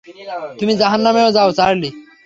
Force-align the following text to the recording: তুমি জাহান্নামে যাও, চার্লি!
তুমি 0.59 0.73
জাহান্নামে 0.81 1.21
যাও, 1.37 1.49
চার্লি! 1.57 1.89